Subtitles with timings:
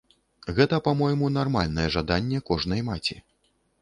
[0.59, 3.19] Гэта, па-мойму, нармальнае жаданне кожнай маці.